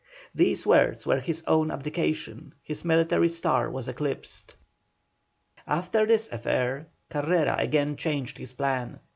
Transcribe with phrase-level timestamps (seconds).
[0.33, 4.55] These words were his own abdication, his military star was eclipsed.
[5.67, 8.99] After this affair Carrera again changed his plan.